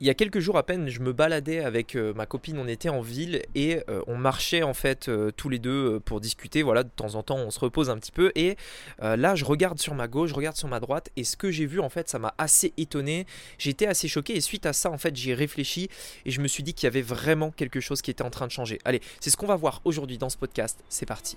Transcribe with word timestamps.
il 0.00 0.06
y 0.06 0.10
a 0.10 0.14
quelques 0.14 0.40
jours 0.40 0.56
à 0.56 0.62
peine, 0.62 0.88
je 0.88 1.00
me 1.00 1.12
baladais 1.12 1.60
avec 1.60 1.94
euh, 1.94 2.14
ma 2.14 2.24
copine, 2.24 2.58
on 2.58 2.66
était 2.66 2.88
en 2.88 3.02
ville 3.02 3.42
et 3.54 3.82
euh, 3.90 4.02
on 4.06 4.16
marchait 4.16 4.62
en 4.62 4.72
fait 4.72 5.08
euh, 5.08 5.30
tous 5.30 5.50
les 5.50 5.58
deux 5.58 6.00
pour 6.00 6.20
discuter. 6.20 6.62
Voilà, 6.62 6.84
de 6.84 6.88
temps 6.88 7.16
en 7.16 7.22
temps, 7.22 7.36
on 7.36 7.50
se 7.50 7.60
repose 7.60 7.90
un 7.90 7.98
petit 7.98 8.12
peu. 8.12 8.32
Et 8.34 8.56
là, 9.00 9.34
je 9.34 9.44
regarde 9.44 9.78
sur 9.78 9.94
ma 9.94 10.08
gauche, 10.08 10.30
je 10.30 10.34
regarde 10.34 10.56
sur 10.56 10.68
ma 10.68 10.80
droite 10.80 11.10
et 11.16 11.24
ce 11.24 11.36
que 11.36 11.50
j'ai 11.50 11.66
vu 11.66 11.80
en 11.80 11.88
fait, 11.88 12.08
ça 12.08 12.18
m'a 12.18 12.34
assez 12.38 12.72
étonné. 12.76 13.26
J'étais 13.58 13.86
assez 13.86 14.08
choqué 14.08 14.34
et 14.36 14.40
suite 14.40 14.64
à 14.66 14.72
ça, 14.72 14.90
en 14.90 14.98
fait, 14.98 15.14
j'y 15.14 15.30
ai 15.30 15.34
réfléchi 15.34 15.88
et 16.24 16.30
je 16.30 16.40
me 16.40 16.48
suis 16.48 16.62
dit 16.62 16.72
qu'il 16.72 16.86
y 16.86 16.88
avait 16.88 17.02
vraiment 17.02 17.50
quelque 17.50 17.80
chose 17.80 18.00
qui 18.00 18.10
était 18.10 18.22
en 18.22 18.30
train 18.30 18.46
de 18.46 18.52
changer. 18.52 18.78
Allez, 18.84 19.00
c'est 19.20 19.30
ce 19.30 19.36
qu'on 19.36 19.46
va 19.46 19.56
voir 19.56 19.82
aujourd'hui 19.84 20.18
dans 20.18 20.30
ce 20.30 20.38
podcast. 20.38 20.82
C'est 20.88 21.06
parti. 21.06 21.36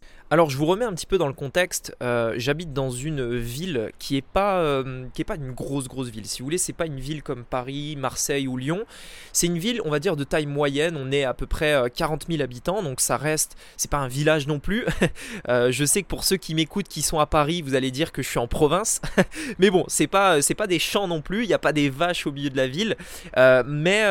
Alors 0.33 0.49
je 0.49 0.55
vous 0.55 0.65
remets 0.65 0.85
un 0.85 0.93
petit 0.93 1.05
peu 1.05 1.17
dans 1.17 1.27
le 1.27 1.33
contexte. 1.33 1.93
Euh, 2.01 2.35
j'habite 2.37 2.71
dans 2.71 2.89
une 2.89 3.35
ville 3.35 3.91
qui 3.99 4.15
est 4.15 4.21
pas 4.21 4.59
euh, 4.59 5.05
pas 5.27 5.35
une 5.35 5.51
grosse 5.51 5.89
grosse 5.89 6.07
ville. 6.07 6.25
Si 6.25 6.39
vous 6.39 6.45
voulez, 6.45 6.57
c'est 6.57 6.71
pas 6.71 6.85
une 6.85 7.01
ville 7.01 7.21
comme 7.21 7.43
Paris, 7.43 7.97
Marseille 7.97 8.47
ou 8.47 8.55
Lyon. 8.55 8.85
C'est 9.33 9.47
une 9.47 9.57
ville, 9.57 9.81
on 9.83 9.89
va 9.89 9.99
dire 9.99 10.15
de 10.15 10.23
taille 10.23 10.45
moyenne. 10.45 10.95
On 10.95 11.11
est 11.11 11.25
à 11.25 11.33
peu 11.33 11.47
près 11.47 11.91
40 11.93 12.23
euh, 12.23 12.31
000 12.31 12.43
habitants, 12.43 12.81
donc 12.81 13.01
ça 13.01 13.17
reste. 13.17 13.57
C'est 13.75 13.91
pas 13.91 13.97
un 13.97 14.07
village 14.07 14.47
non 14.47 14.59
plus. 14.59 14.85
je 15.49 15.83
sais 15.85 16.01
que 16.01 16.07
pour 16.07 16.23
ceux 16.23 16.37
qui 16.37 16.55
m'écoutent, 16.55 16.87
qui 16.87 17.01
sont 17.01 17.19
à 17.19 17.25
Paris, 17.25 17.61
vous 17.61 17.75
allez 17.75 17.91
dire 17.91 18.13
que 18.13 18.21
je 18.21 18.29
suis 18.29 18.39
en 18.39 18.47
province. 18.47 19.01
mais 19.59 19.69
bon, 19.69 19.83
c'est 19.89 20.07
pas 20.07 20.41
c'est 20.41 20.55
pas 20.55 20.67
des 20.67 20.79
champs 20.79 21.09
non 21.09 21.21
plus. 21.21 21.43
Il 21.43 21.47
n'y 21.47 21.53
a 21.53 21.59
pas 21.59 21.73
des 21.73 21.89
vaches 21.89 22.25
au 22.25 22.31
milieu 22.31 22.49
de 22.49 22.57
la 22.57 22.67
ville. 22.67 22.95
mais 23.35 24.03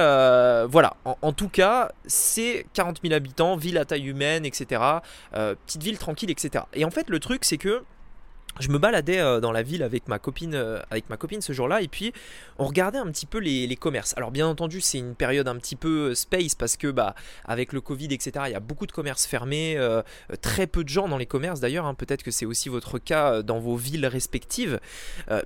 voilà. 0.66 0.98
En, 1.06 1.16
en, 1.22 1.32
tout 1.32 1.48
cas, 1.48 1.90
c'est 2.04 2.66
40 2.74 3.00
000 3.02 3.14
habitants, 3.14 3.56
ville 3.56 3.78
à 3.78 3.86
taille 3.86 4.06
humaine, 4.06 4.44
etc. 4.44 4.82
petite 5.32 5.82
ville 5.82 5.96
tranquille, 5.96 6.09
Et 6.74 6.84
en 6.84 6.90
fait, 6.90 7.10
le 7.10 7.18
truc, 7.18 7.44
c'est 7.44 7.58
que 7.58 7.82
je 8.58 8.68
me 8.68 8.78
baladais 8.78 9.20
euh, 9.20 9.40
dans 9.40 9.52
la 9.52 9.62
ville 9.62 9.82
avec 9.82 10.08
ma 10.08 10.18
copine, 10.18 10.54
euh, 10.54 10.80
avec 10.90 11.08
ma 11.08 11.16
copine 11.16 11.40
ce 11.40 11.52
jour-là, 11.52 11.82
et 11.82 11.88
puis 11.88 12.12
on 12.58 12.66
regardait 12.66 12.98
un 12.98 13.06
petit 13.06 13.26
peu 13.26 13.38
les, 13.38 13.76
commerces. 13.76 14.12
Alors 14.16 14.30
bien 14.30 14.46
entendu, 14.46 14.80
c'est 14.80 14.98
une 14.98 15.14
période 15.14 15.48
un 15.48 15.56
petit 15.56 15.76
peu 15.76 16.10
euh, 16.10 16.14
space 16.14 16.54
parce 16.54 16.76
que 16.76 16.88
bah 16.88 17.14
avec 17.46 17.72
le 17.72 17.80
Covid, 17.80 18.06
etc. 18.06 18.44
Il 18.48 18.52
y 18.52 18.56
a 18.56 18.60
beaucoup 18.60 18.86
de 18.86 18.92
commerces 18.92 19.26
fermés, 19.26 19.78
très 20.42 20.66
peu 20.66 20.84
de 20.84 20.88
gens 20.88 21.08
dans 21.08 21.16
les 21.16 21.26
commerces 21.26 21.60
d'ailleurs. 21.60 21.86
Hein. 21.86 21.94
Peut-être 21.94 22.22
que 22.22 22.30
c'est 22.30 22.44
aussi 22.44 22.68
votre 22.68 22.98
cas 22.98 23.42
dans 23.42 23.60
vos 23.60 23.76
villes 23.76 24.06
respectives. 24.06 24.80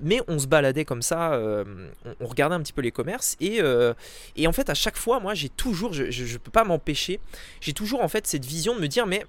mais 0.01 0.19
on 0.27 0.39
se 0.39 0.47
baladait 0.47 0.83
comme 0.83 1.01
ça, 1.01 1.39
on, 2.19 2.27
regardait 2.27 2.55
un 2.55 2.61
petit 2.61 2.73
peu 2.73 2.81
les 2.81 2.91
commerces 2.91 3.37
et, 3.39 3.61
et 4.35 4.47
en 4.47 4.51
fait 4.51 4.69
à 4.69 4.73
chaque 4.73 4.97
fois, 4.97 5.19
moi 5.19 5.33
j'ai 5.33 5.49
toujours, 5.49 5.93
je, 5.93 6.03
ne 6.03 6.37
peux 6.37 6.51
pas 6.51 6.63
m'empêcher, 6.63 7.19
j'ai 7.61 7.73
toujours 7.73 8.03
en 8.03 8.07
fait 8.07 8.27
cette 8.27 8.45
vision 8.45 8.75
de 8.75 8.81
me 8.81 8.87
dire 8.87 9.05
mais 9.05 9.25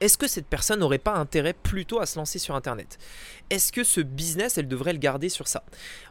est-ce 0.00 0.18
que 0.18 0.26
cette 0.26 0.46
personne 0.46 0.80
n'aurait 0.80 0.98
pas 0.98 1.14
intérêt 1.14 1.52
plutôt 1.52 2.00
à 2.00 2.06
se 2.06 2.18
lancer 2.18 2.38
sur 2.38 2.54
Internet? 2.54 2.98
Est-ce 3.50 3.72
que 3.72 3.84
ce 3.84 4.00
business, 4.00 4.58
elle 4.58 4.68
devrait 4.68 4.92
le 4.92 4.98
garder 4.98 5.28
sur 5.28 5.48
ça? 5.48 5.64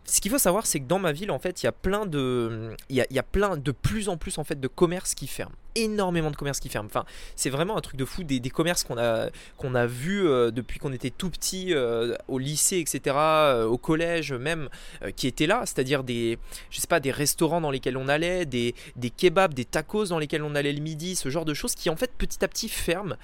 Ce 0.05 0.21
qu'il 0.21 0.31
faut 0.31 0.37
savoir, 0.37 0.65
c'est 0.65 0.79
que 0.79 0.85
dans 0.85 0.99
ma 0.99 1.11
ville, 1.11 1.31
en 1.31 1.39
fait, 1.39 1.63
il 1.63 1.65
y 1.65 1.69
a 1.69 1.71
plein 1.71 2.05
de, 2.05 2.75
il 2.89 2.95
y 2.95 3.19
a, 3.19 3.23
plein 3.23 3.57
de 3.57 3.71
plus 3.71 4.09
en 4.09 4.17
plus 4.17 4.37
en 4.37 4.43
fait 4.43 4.59
de 4.59 4.67
commerces 4.67 5.13
qui 5.13 5.27
ferment 5.27 5.55
énormément 5.77 6.31
de 6.31 6.35
commerces 6.35 6.59
qui 6.59 6.69
ferment. 6.69 6.87
Enfin, 6.87 7.05
c'est 7.35 7.49
vraiment 7.49 7.77
un 7.77 7.81
truc 7.81 7.97
de 7.97 8.05
fou. 8.05 8.23
Des, 8.23 8.39
commerces 8.49 8.83
qu'on 8.83 8.97
a, 8.97 9.29
qu'on 9.57 9.75
a 9.75 9.85
vus 9.85 10.27
euh, 10.27 10.51
depuis 10.51 10.79
qu'on 10.79 10.93
était 10.93 11.09
tout 11.09 11.29
petit, 11.29 11.73
euh, 11.73 12.15
au 12.27 12.39
lycée, 12.39 12.79
etc., 12.79 13.15
euh, 13.17 13.65
au 13.65 13.77
collège 13.77 14.33
même, 14.33 14.69
qui 15.15 15.27
étaient 15.27 15.47
là. 15.47 15.61
C'est-à-dire 15.65 16.03
des, 16.03 16.39
je 16.69 16.79
sais 16.79 16.87
pas, 16.87 16.99
des 16.99 17.11
restaurants 17.11 17.61
dans 17.61 17.71
lesquels 17.71 17.97
on 17.97 18.07
allait, 18.07 18.45
des, 18.45 18.75
des 18.95 19.09
kebabs, 19.09 19.53
des 19.53 19.65
tacos 19.65 20.07
dans 20.07 20.19
lesquels 20.19 20.43
on 20.43 20.55
allait 20.55 20.73
le 20.73 20.81
midi, 20.81 21.15
ce 21.15 21.29
genre 21.29 21.45
de 21.45 21.53
choses 21.53 21.75
qui 21.75 21.89
en 21.89 21.95
fait 21.95 22.11
petit 22.17 22.43
à 22.43 22.47
petit 22.47 22.69
ferment. 22.69 23.15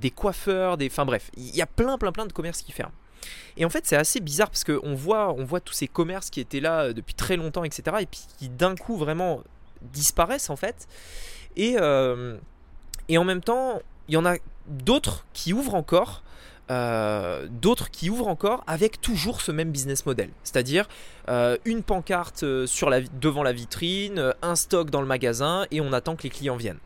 des 0.00 0.10
coiffeurs, 0.10 0.76
des, 0.76 0.86
enfin 0.86 1.04
bref, 1.04 1.30
il 1.36 1.54
y 1.54 1.62
a 1.62 1.66
plein, 1.66 1.98
plein, 1.98 2.12
plein 2.12 2.26
de 2.26 2.32
commerces 2.32 2.62
qui 2.62 2.72
ferment. 2.72 2.94
Et 3.56 3.64
en 3.64 3.70
fait, 3.70 3.86
c'est 3.86 3.96
assez 3.96 4.20
bizarre 4.20 4.50
parce 4.50 4.64
qu'on 4.64 4.94
voit, 4.94 5.32
on 5.32 5.44
voit 5.44 5.60
tous 5.60 5.74
ces 5.74 5.88
commerces 5.88 6.30
qui 6.30 6.40
étaient 6.40 6.60
là 6.60 6.92
depuis 6.92 7.14
très 7.14 7.36
longtemps, 7.36 7.64
etc., 7.64 7.96
et 8.00 8.06
puis 8.06 8.20
qui 8.38 8.48
d'un 8.48 8.74
coup 8.74 8.96
vraiment 8.96 9.42
disparaissent 9.82 10.50
en 10.50 10.56
fait. 10.56 10.86
Et, 11.56 11.76
euh, 11.78 12.36
et 13.08 13.18
en 13.18 13.24
même 13.24 13.42
temps, 13.42 13.80
il 14.08 14.14
y 14.14 14.16
en 14.16 14.24
a 14.24 14.36
d'autres 14.66 15.26
qui 15.32 15.52
ouvrent 15.52 15.74
encore. 15.74 16.22
Euh, 16.70 17.48
d'autres 17.50 17.90
qui 17.90 18.08
ouvrent 18.08 18.28
encore 18.28 18.62
avec 18.66 19.00
toujours 19.00 19.40
ce 19.42 19.50
même 19.52 19.72
business 19.72 20.06
model, 20.06 20.30
c'est-à-dire 20.44 20.88
euh, 21.28 21.58
une 21.64 21.82
pancarte 21.82 22.44
devant 22.44 23.42
la 23.42 23.52
vitrine, 23.52 24.32
un 24.40 24.54
stock 24.54 24.88
dans 24.88 25.00
le 25.00 25.06
magasin 25.06 25.66
et 25.70 25.80
on 25.80 25.92
attend 25.92 26.14
que 26.14 26.22
les 26.22 26.30
clients 26.30 26.56
viennent. 26.56 26.78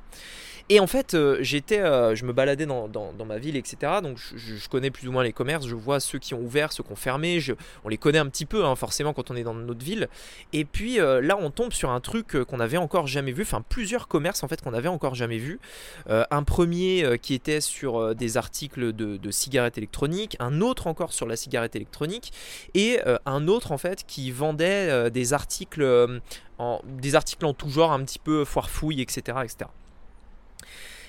Et 0.69 0.81
en 0.81 0.89
fait, 0.89 1.15
euh, 1.15 1.39
j'étais, 1.43 1.79
euh, 1.79 2.17
je 2.17 2.25
me 2.25 2.33
baladais 2.33 2.67
dans, 2.67 2.89
ma 3.25 3.39
ville, 3.39 3.57
etc. 3.57 4.01
Donc 4.03 4.19
je, 4.19 4.69
connais 4.69 4.91
plus 4.91 5.07
ou 5.07 5.13
moins 5.13 5.23
les 5.23 5.33
commerces, 5.33 5.67
je 5.67 5.77
vois 5.77 6.01
ceux 6.01 6.19
qui 6.19 6.35
ont 6.35 6.41
ouvert, 6.41 6.73
ceux 6.73 6.83
qui 6.83 6.91
ont 6.91 6.97
fermé, 6.97 7.39
on 7.85 7.89
les 7.89 7.99
connaît 7.99 8.19
un 8.19 8.27
petit 8.27 8.47
peu, 8.47 8.65
hein, 8.65 8.75
forcément, 8.75 9.13
quand 9.13 9.31
on 9.31 9.37
est 9.37 9.45
dans 9.45 9.55
notre 9.55 9.85
ville. 9.85 10.09
Et 10.53 10.65
puis 10.65 10.99
euh, 10.99 11.21
là, 11.21 11.37
on 11.41 11.51
tombe 11.51 11.73
sur 11.73 11.91
un 11.91 12.01
truc 12.01 12.43
qu'on 12.45 12.57
n'avait 12.57 12.79
encore 12.79 13.07
jamais 13.07 13.31
vu, 13.31 13.43
enfin 13.43 13.63
plusieurs 13.69 14.09
commerces 14.09 14.43
en 14.43 14.49
fait 14.49 14.61
qu'on 14.61 14.73
n'avait 14.73 14.89
encore 14.89 15.15
jamais 15.15 15.39
vu. 15.39 15.61
un 16.09 16.43
premier 16.43 17.19
qui 17.21 17.35
était 17.35 17.61
sur 17.61 18.15
des 18.15 18.37
articles 18.37 18.93
de, 18.93 19.31
cigarettes 19.31 19.79
électroniques, 19.79 20.37
un 20.41 20.61
autre 20.61 20.87
encore 20.87 21.13
sur 21.13 21.27
la 21.27 21.37
cigarette 21.37 21.77
électronique, 21.77 22.33
et 22.75 23.01
un 23.25 23.49
autre 23.49 23.73
en 23.73 23.79
fait 23.79 24.05
qui 24.07 24.31
vendait 24.31 25.11
des 25.11 25.33
articles, 25.33 26.21
en, 26.59 26.81
des 26.85 27.15
articles 27.15 27.45
en 27.45 27.55
tout 27.55 27.69
genre, 27.69 27.93
un 27.93 28.05
petit 28.05 28.19
peu 28.19 28.45
foire-fouille, 28.45 29.01
etc., 29.01 29.39
etc. 29.45 29.71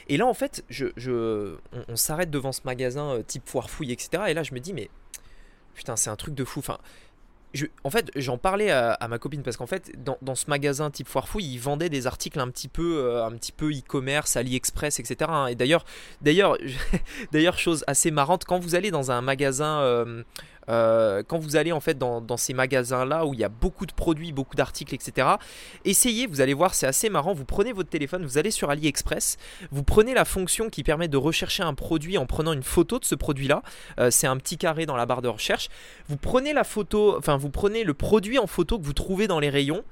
Et 0.08 0.18
là, 0.18 0.26
en 0.26 0.34
fait, 0.34 0.64
je, 0.70 1.56
on, 1.88 1.96
s'arrête 1.96 2.32
devant 2.32 2.52
ce 2.52 2.62
magasin 2.66 3.12
euh, 3.12 3.24
type 3.24 3.48
foire 3.48 3.70
fouille, 3.70 3.92
etc. 3.92 4.24
Et 4.28 4.34
là, 4.34 4.44
je 4.44 4.54
me 4.54 4.60
dis, 4.60 4.74
mais 4.74 4.90
putain, 5.76 5.96
c'est 5.96 6.10
un 6.10 6.16
truc 6.16 6.34
de 6.34 6.44
fou. 6.44 6.62
En 7.84 7.90
fait, 7.90 8.12
j'en 8.16 8.38
parlais 8.38 8.70
à, 8.72 8.98
ma 9.10 9.20
copine 9.20 9.44
parce 9.44 9.58
qu'en 9.58 9.68
fait, 9.68 9.92
dans, 10.04 10.36
ce 10.36 10.50
magasin 10.50 10.92
type 10.92 11.08
foire 11.08 11.28
fouille, 11.28 11.46
ils 11.46 11.60
vendaient 11.60 11.90
des 11.90 12.08
articles 12.08 12.40
un 12.40 12.50
petit 12.50 12.68
peu, 12.68 13.00
euh, 13.00 13.30
e-commerce, 13.30 14.38
AliExpress, 14.38 15.00
etc. 15.00 15.30
Hein. 15.30 15.48
Et 15.48 15.56
d'ailleurs, 15.56 15.86
d'ailleurs, 16.22 16.58
d'ailleurs, 17.32 17.58
chose 17.58 17.84
assez 17.88 18.12
marrante, 18.12 18.46
quand 18.46 18.60
vous 18.60 18.76
allez 18.76 18.92
dans 18.92 19.12
un 19.12 19.22
magasin 19.22 19.80
euh, 19.80 20.24
euh, 20.70 21.24
quand 21.26 21.38
vous 21.38 21.56
allez 21.56 21.72
en 21.72 21.80
fait 21.80 21.98
dans, 21.98 22.38
ces 22.38 22.54
magasins 22.54 23.06
là 23.06 23.26
où 23.26 23.34
il 23.34 23.40
y 23.40 23.44
a 23.44 23.50
beaucoup 23.50 23.86
de 23.86 23.94
produits, 23.94 24.32
beaucoup 24.32 24.56
d'articles, 24.56 24.94
etc. 24.94 25.28
Essayez, 25.86 26.28
vous 26.28 26.42
allez 26.42 26.54
voir, 26.54 26.74
c'est 26.74 26.88
assez 26.88 27.10
marrant. 27.10 27.34
Vous 27.34 27.46
prenez 27.46 27.74
votre 27.74 27.90
téléphone, 27.90 28.24
vous 28.26 28.38
allez 28.38 28.52
sur 28.52 28.70
AliExpress, 28.70 29.38
vous 29.72 29.84
prenez 29.84 30.14
la 30.14 30.26
fonction 30.26 30.70
qui 30.70 30.84
permet 30.84 31.08
de 31.08 31.18
rechercher 31.18 31.64
un 31.64 31.74
produit 31.74 32.18
en 32.18 32.26
prenant 32.26 32.54
une 32.54 32.64
photo 32.64 33.00
de 33.00 33.06
ce 33.06 33.16
produit 33.16 33.48
là. 33.48 33.64
Euh, 34.00 34.12
c'est 34.12 34.28
un 34.28 34.38
petit 34.38 34.58
carré 34.58 34.86
dans 34.86 34.96
la 34.96 35.06
barre 35.06 35.22
de 35.22 35.30
recherche. 35.30 35.70
Vous 36.08 36.18
prenez 36.18 36.54
la 36.54 36.64
photo, 36.64 37.18
enfin 37.18 37.38
vous 37.38 37.50
prenez 37.50 37.84
le 37.84 37.94
produit 37.94 38.38
en 38.38 38.48
photo 38.48 38.78
que 38.78 38.86
vous 38.86 38.94
trouvez 38.94 39.28
dans 39.28 39.40
les 39.40 39.50
rayons 39.50 39.84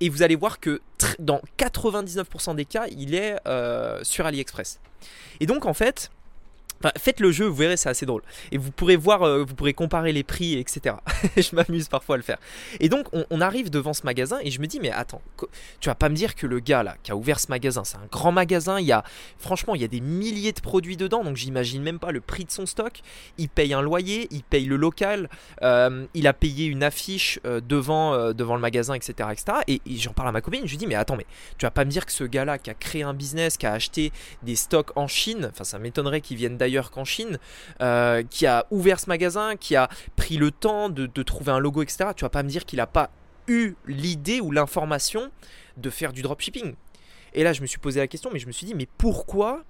et 0.00 0.08
vous 0.08 0.22
allez 0.22 0.36
voir 0.36 0.60
que 0.60 0.80
dans 1.18 1.40
99% 1.58 2.56
des 2.56 2.64
cas, 2.64 2.86
il 2.90 3.14
est 3.14 3.36
euh, 3.46 4.00
sur 4.02 4.26
AliExpress. 4.26 4.80
Et 5.40 5.46
donc 5.46 5.66
en 5.66 5.74
fait, 5.74 6.10
faites 6.98 7.20
le 7.20 7.30
jeu, 7.30 7.46
vous 7.46 7.54
verrez, 7.54 7.76
c'est 7.76 7.88
assez 7.88 8.06
drôle. 8.06 8.22
Et 8.52 8.58
vous 8.58 8.70
pourrez 8.70 8.96
voir, 8.96 9.22
euh, 9.22 9.44
vous 9.44 9.54
pourrez 9.54 9.74
comparer 9.74 10.12
les 10.12 10.22
prix, 10.22 10.58
etc. 10.58 10.96
je 11.36 11.54
m'amuse 11.54 11.88
parfois 11.88 12.16
à 12.16 12.18
le 12.18 12.22
faire. 12.22 12.38
Et 12.80 12.88
donc, 12.88 13.06
on, 13.12 13.40
arrive 13.40 13.68
devant 13.68 13.92
ce 13.92 14.04
magasin 14.04 14.38
et 14.42 14.50
je 14.50 14.60
me 14.60 14.66
dis, 14.66 14.80
mais 14.80 14.90
attends, 14.90 15.20
tu 15.80 15.88
vas 15.88 15.94
pas 15.94 16.08
me 16.08 16.14
dire 16.14 16.34
que 16.34 16.46
le 16.46 16.60
gars 16.60 16.82
là 16.82 16.96
qui 17.02 17.10
a 17.10 17.16
ouvert 17.16 17.40
ce 17.40 17.48
magasin, 17.48 17.84
c'est 17.84 17.96
un 17.96 18.06
grand 18.10 18.32
magasin. 18.32 18.80
Il 18.80 18.86
y 18.86 18.92
a, 18.92 19.04
franchement, 19.38 19.74
il 19.74 19.82
y 19.82 19.84
a 19.84 19.88
des 19.88 20.00
milliers 20.00 20.52
de 20.52 20.60
produits 20.60 20.96
dedans, 20.96 21.24
donc 21.24 21.36
j'imagine 21.36 21.82
même 21.82 21.98
pas 21.98 22.10
le 22.10 22.20
prix 22.20 22.44
de 22.44 22.50
son 22.50 22.64
stock. 22.64 23.00
Il 23.38 23.48
paye 23.48 23.74
un 23.74 23.82
loyer, 23.82 24.28
il 24.30 24.42
paye 24.42 24.64
le 24.64 24.76
local, 24.76 25.28
euh, 25.62 26.06
il 26.14 26.26
a 26.26 26.32
payé 26.32 26.66
une 26.66 26.82
affiche 26.82 27.38
euh, 27.44 27.60
devant, 27.60 28.14
le 28.14 28.58
magasin, 28.58 28.94
etc., 28.94 29.28
etc. 29.32 29.58
Et, 29.66 29.80
et 29.86 29.96
j'en 29.96 30.12
parle 30.12 30.28
à 30.28 30.32
ma 30.32 30.40
copine, 30.40 30.62
je 30.64 30.70
lui 30.70 30.78
dis, 30.78 30.86
mais 30.86 30.94
attends, 30.94 31.16
mais 31.16 31.26
tu 31.58 31.66
vas 31.66 31.70
pas 31.70 31.84
me 31.84 31.90
dire 31.90 32.06
que 32.06 32.12
ce 32.12 32.24
gars 32.24 32.44
là 32.44 32.58
qui 32.58 32.70
a 32.70 32.74
créé 32.74 33.02
un 33.02 33.14
business, 33.14 33.56
qui 33.56 33.66
a 33.66 33.72
acheté 33.72 34.12
des 34.42 34.56
stocks 34.56 34.92
en 34.96 35.06
Chine, 35.06 35.50
enfin, 35.52 35.64
ça 35.64 35.78
m'étonnerait 35.78 36.20
qu'il 36.20 36.36
vienne 36.36 36.56
d'ailleurs 36.64 36.90
qu'en 36.90 37.04
Chine, 37.04 37.38
euh, 37.82 38.22
qui 38.22 38.46
a 38.46 38.66
ouvert 38.70 38.98
ce 38.98 39.06
magasin, 39.06 39.56
qui 39.56 39.76
a 39.76 39.90
pris 40.16 40.38
le 40.38 40.50
temps 40.50 40.88
de, 40.88 41.06
trouver 41.22 41.52
un 41.52 41.58
logo, 41.58 41.82
etc. 41.82 42.10
Tu 42.16 42.24
vas 42.24 42.30
pas 42.30 42.42
me 42.42 42.48
dire 42.48 42.64
qu'il 42.64 42.78
n'a 42.78 42.86
pas 42.86 43.10
eu 43.48 43.74
l'idée 43.86 44.40
ou 44.40 44.50
l'information 44.50 45.30
de 45.76 45.90
faire 45.90 46.12
du 46.14 46.22
dropshipping. 46.22 46.74
Et 47.34 47.42
là, 47.42 47.52
je 47.52 47.60
me 47.60 47.66
suis 47.66 47.78
posé 47.78 48.00
la 48.00 48.06
question, 48.06 48.30
mais 48.32 48.38
je 48.38 48.46
me 48.46 48.52
suis 48.52 48.66
dit, 48.66 48.74
mais 48.74 48.88
pourquoi 48.96 49.64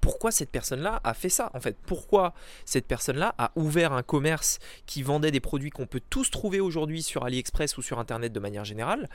pourquoi 0.00 0.30
cette 0.30 0.50
personne-là 0.50 1.00
a 1.02 1.14
fait 1.14 1.28
ça 1.28 1.50
en 1.52 1.58
fait? 1.58 1.76
Pourquoi 1.84 2.32
cette 2.64 2.86
personne-là 2.86 3.34
a 3.38 3.50
ouvert 3.56 3.92
un 3.92 4.04
commerce 4.04 4.60
qui 4.86 5.02
vendait 5.02 5.32
des 5.32 5.40
produits 5.40 5.70
qu'on 5.70 5.86
peut 5.86 6.02
tous 6.10 6.30
trouver 6.30 6.60
aujourd'hui 6.60 7.02
sur 7.02 7.24
AliExpress 7.24 7.76
ou 7.76 7.82
sur 7.82 7.98
Internet 7.98 8.32
de 8.32 8.38
manière 8.38 8.64
générale 8.64 9.08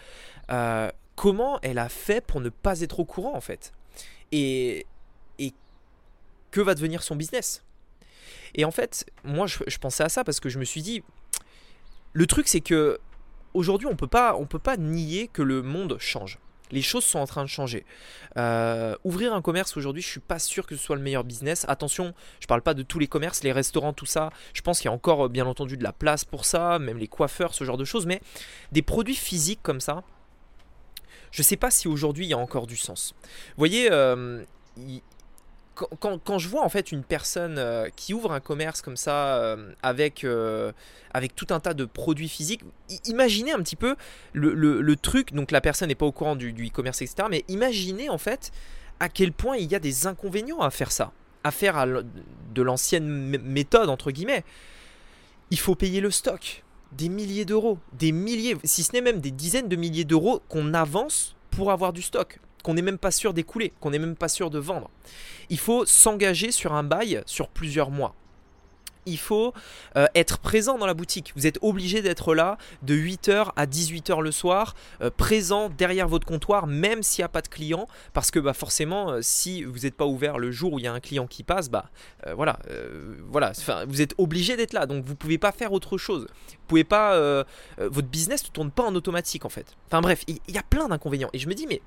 euh, 0.51 0.89
Comment 1.15 1.59
elle 1.61 1.77
a 1.77 1.87
fait 1.87 2.19
pour 2.19 2.41
ne 2.41 2.49
pas 2.49 2.81
être 2.81 2.99
au 2.99 3.05
courant 3.05 3.37
en 3.37 3.39
fait? 3.39 3.71
Et, 4.33 4.85
et 5.39 5.53
que 6.51 6.61
va 6.61 6.75
devenir 6.75 7.03
son 7.03 7.15
business. 7.15 7.63
Et 8.53 8.65
en 8.65 8.71
fait, 8.71 9.05
moi, 9.23 9.47
je, 9.47 9.77
pensais 9.77 10.03
à 10.03 10.09
ça 10.09 10.23
parce 10.23 10.39
que 10.39 10.49
je 10.49 10.59
me 10.59 10.65
suis 10.65 10.81
dit, 10.81 11.03
le 12.13 12.27
truc, 12.27 12.47
c'est 12.47 12.61
que 12.61 12.99
aujourd'hui, 13.53 13.87
on 13.87 13.95
peut 13.95 14.07
pas, 14.07 14.35
on 14.35 14.45
peut 14.45 14.59
pas 14.59 14.77
nier 14.77 15.27
que 15.27 15.41
le 15.41 15.61
monde 15.61 15.97
change. 15.99 16.39
Les 16.71 16.81
choses 16.81 17.03
sont 17.03 17.19
en 17.19 17.27
train 17.27 17.43
de 17.43 17.49
changer. 17.49 17.85
Euh, 18.37 18.95
ouvrir 19.03 19.33
un 19.33 19.41
commerce 19.41 19.75
aujourd'hui, 19.75 20.01
je 20.01 20.07
suis 20.07 20.21
pas 20.21 20.39
sûr 20.39 20.65
que 20.65 20.75
ce 20.75 20.81
soit 20.81 20.95
le 20.95 21.01
meilleur 21.01 21.25
business. 21.25 21.65
Attention, 21.67 22.13
je 22.39 22.47
parle 22.47 22.61
pas 22.61 22.73
de 22.73 22.81
tous 22.81 22.97
les 22.97 23.07
commerces, 23.07 23.43
les 23.43 23.51
restaurants, 23.51 23.91
tout 23.91 24.05
ça. 24.05 24.29
Je 24.53 24.61
pense 24.61 24.79
qu'il 24.79 24.85
y 24.85 24.89
a 24.89 24.93
encore 24.93 25.27
bien 25.27 25.45
entendu 25.45 25.75
de 25.75 25.83
la 25.83 25.91
place 25.91 26.23
pour 26.23 26.45
ça, 26.45 26.79
même 26.79 26.97
les 26.97 27.09
coiffeurs, 27.09 27.53
ce 27.53 27.65
genre 27.65 27.77
de 27.77 27.83
choses. 27.83 28.05
Mais 28.05 28.21
des 28.71 28.81
produits 28.81 29.15
physiques 29.15 29.59
comme 29.61 29.81
ça, 29.81 30.03
je 31.31 31.41
sais 31.43 31.57
pas 31.57 31.71
si 31.71 31.89
aujourd'hui 31.89 32.25
il 32.25 32.29
y 32.29 32.33
a 32.33 32.37
encore 32.37 32.67
du 32.67 32.77
sens. 32.77 33.15
Vous 33.21 33.57
voyez, 33.57 33.89
euh, 33.91 34.43
quand, 35.75 36.37
je 36.37 36.47
vois 36.47 36.63
en 36.63 36.69
fait 36.69 36.91
une 36.91 37.03
personne 37.03 37.57
euh, 37.57 37.87
qui 37.95 38.13
ouvre 38.13 38.31
un 38.31 38.39
commerce 38.39 38.81
comme 38.81 38.97
ça 38.97 39.37
euh, 39.37 39.71
avec, 39.81 40.23
euh, 40.23 40.71
avec 41.13 41.35
tout 41.35 41.47
un 41.49 41.59
tas 41.59 41.73
de 41.73 41.85
produits 41.85 42.29
physiques, 42.29 42.61
imaginez 43.05 43.51
un 43.51 43.59
petit 43.59 43.75
peu 43.75 43.95
le, 44.33 44.95
truc, 44.95 45.33
donc 45.33 45.51
la 45.51 45.61
personne 45.61 45.87
n'est 45.87 45.95
pas 45.95 46.05
au 46.05 46.11
courant 46.11 46.35
du, 46.35 46.51
e-commerce, 46.51 47.01
etc. 47.01 47.27
Mais 47.29 47.45
imaginez 47.47 48.09
en 48.09 48.17
fait 48.17 48.51
à 48.99 49.09
quel 49.09 49.31
point 49.31 49.57
il 49.57 49.71
y 49.71 49.75
a 49.75 49.79
des 49.79 50.07
inconvénients 50.07 50.59
à 50.59 50.69
faire 50.69 50.91
ça, 50.91 51.11
à 51.43 51.51
faire 51.51 51.85
de 51.85 52.61
l'ancienne 52.61 53.07
méthode, 53.39 53.89
entre 53.89 54.11
guillemets. 54.11 54.43
Il 55.49 55.59
faut 55.59 55.75
payer 55.75 56.01
le 56.01 56.11
stock, 56.11 56.63
des 56.91 57.09
milliers 57.09 57.45
d'euros, 57.45 57.79
des 57.93 58.11
milliers, 58.11 58.57
si 58.63 58.83
ce 58.83 58.93
n'est 58.93 59.01
même 59.01 59.19
des 59.19 59.31
dizaines 59.31 59.69
de 59.69 59.75
milliers 59.75 60.05
d'euros 60.05 60.41
qu'on 60.49 60.73
avance 60.73 61.35
pour 61.49 61.71
avoir 61.71 61.93
du 61.93 62.01
stock 62.01 62.39
qu'on 62.61 62.73
n'est 62.73 62.81
même 62.81 62.97
pas 62.97 63.11
sûr 63.11 63.33
d'écouler, 63.33 63.73
qu'on 63.79 63.91
n'est 63.91 63.99
même 63.99 64.15
pas 64.15 64.29
sûr 64.29 64.49
de 64.49 64.59
vendre. 64.59 64.89
Il 65.49 65.59
faut 65.59 65.85
s'engager 65.85 66.51
sur 66.51 66.73
un 66.73 66.83
bail 66.83 67.21
sur 67.25 67.47
plusieurs 67.49 67.91
mois. 67.91 68.15
Il 69.05 69.17
faut 69.17 69.53
euh, 69.95 70.05
être 70.13 70.37
présent 70.37 70.77
dans 70.77 70.85
la 70.85 70.93
boutique. 70.93 71.33
Vous 71.35 71.47
êtes 71.47 71.57
obligé 71.61 72.01
d'être 72.01 72.35
là 72.35 72.57
de 72.83 72.95
8h 72.95 73.51
à 73.55 73.65
18h 73.65 74.21
le 74.21 74.31
soir, 74.31 74.75
euh, 75.01 75.09
présent 75.09 75.69
derrière 75.69 76.07
votre 76.07 76.27
comptoir, 76.27 76.67
même 76.67 77.01
s'il 77.01 77.21
n'y 77.21 77.25
a 77.25 77.29
pas 77.29 77.41
de 77.41 77.47
client. 77.47 77.87
Parce 78.13 78.29
que 78.29 78.39
bah, 78.39 78.53
forcément, 78.53 79.09
euh, 79.09 79.19
si 79.21 79.63
vous 79.63 79.79
n'êtes 79.79 79.95
pas 79.95 80.05
ouvert 80.05 80.37
le 80.37 80.51
jour 80.51 80.73
où 80.73 80.79
il 80.79 80.85
y 80.85 80.87
a 80.87 80.93
un 80.93 80.99
client 80.99 81.25
qui 81.25 81.43
passe, 81.43 81.69
bah, 81.69 81.89
voilà, 82.35 82.59
voilà 83.27 83.53
vous 83.87 84.01
êtes 84.01 84.13
obligé 84.17 84.55
d'être 84.55 84.73
là. 84.73 84.85
Donc 84.85 85.03
vous 85.05 85.11
ne 85.11 85.17
pouvez 85.17 85.37
pas 85.37 85.51
faire 85.51 85.73
autre 85.73 85.97
chose. 85.97 86.27
Vous 86.49 86.67
pouvez 86.67 86.83
pas, 86.83 87.43
votre 87.77 88.07
business 88.07 88.43
ne 88.45 88.49
tourne 88.49 88.71
pas 88.71 88.83
en 88.83 88.95
automatique 88.95 89.45
en 89.45 89.49
fait. 89.49 89.75
Enfin 89.87 90.01
bref, 90.01 90.23
il 90.27 90.37
y, 90.47 90.53
y 90.53 90.57
a 90.57 90.63
plein 90.63 90.87
d'inconvénients. 90.87 91.29
Et 91.33 91.39
je 91.39 91.47
me 91.47 91.53
dis, 91.53 91.67
mais 91.67 91.81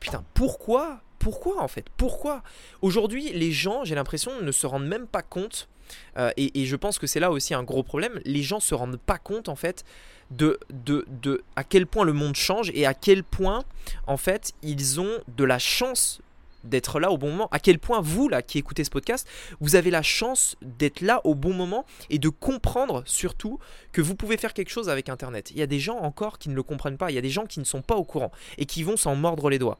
Putain, 0.00 0.24
pourquoi 0.34 1.00
Pourquoi 1.18 1.62
en 1.62 1.68
fait? 1.68 1.86
Pourquoi? 1.96 2.42
Aujourd'hui, 2.82 3.32
les 3.32 3.52
gens, 3.52 3.84
j'ai 3.84 3.94
l'impression, 3.94 4.40
ne 4.40 4.52
se 4.52 4.66
rendent 4.66 4.86
même 4.86 5.06
pas 5.06 5.22
compte, 5.22 5.68
euh, 6.16 6.30
et, 6.36 6.66
je 6.66 6.76
pense 6.76 6.98
que 6.98 7.06
c'est 7.06 7.20
là 7.20 7.30
aussi 7.30 7.54
un 7.54 7.62
gros 7.62 7.82
problème, 7.82 8.20
les 8.24 8.42
gens 8.42 8.60
se 8.60 8.74
rendent 8.74 8.98
pas 8.98 9.18
compte 9.18 9.48
en 9.48 9.56
fait 9.56 9.84
de, 10.30 10.58
de, 10.70 11.06
de 11.08 11.44
à 11.54 11.62
quel 11.62 11.86
point 11.86 12.04
le 12.04 12.12
monde 12.12 12.34
change 12.34 12.72
et 12.74 12.86
à 12.86 12.94
quel 12.94 13.22
point 13.22 13.62
en 14.08 14.16
fait 14.16 14.52
ils 14.62 15.00
ont 15.00 15.18
de 15.28 15.44
la 15.44 15.60
chance 15.60 16.20
d'être 16.66 17.00
là 17.00 17.10
au 17.10 17.18
bon 17.18 17.30
moment. 17.30 17.48
À 17.52 17.60
quel 17.60 17.78
point 17.78 18.00
vous, 18.00 18.28
là, 18.28 18.42
qui 18.42 18.58
écoutez 18.58 18.84
ce 18.84 18.90
podcast, 18.90 19.26
vous 19.60 19.76
avez 19.76 19.90
la 19.90 20.02
chance 20.02 20.56
d'être 20.62 21.00
là 21.00 21.20
au 21.24 21.34
bon 21.34 21.52
moment 21.52 21.84
et 22.10 22.18
de 22.18 22.28
comprendre 22.28 23.02
surtout 23.06 23.58
que 23.92 24.02
vous 24.02 24.16
pouvez 24.16 24.36
faire 24.36 24.52
quelque 24.52 24.70
chose 24.70 24.88
avec 24.88 25.08
Internet. 25.08 25.50
Il 25.52 25.58
y 25.58 25.62
a 25.62 25.66
des 25.66 25.78
gens 25.78 25.98
encore 25.98 26.38
qui 26.38 26.48
ne 26.48 26.54
le 26.54 26.62
comprennent 26.62 26.98
pas, 26.98 27.10
il 27.10 27.14
y 27.14 27.18
a 27.18 27.22
des 27.22 27.30
gens 27.30 27.46
qui 27.46 27.60
ne 27.60 27.64
sont 27.64 27.82
pas 27.82 27.96
au 27.96 28.04
courant 28.04 28.32
et 28.58 28.66
qui 28.66 28.82
vont 28.82 28.96
s'en 28.96 29.14
mordre 29.14 29.48
les 29.48 29.58
doigts. 29.58 29.78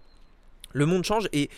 Le 0.72 0.86
monde 0.86 1.04
change 1.04 1.28
et 1.32 1.50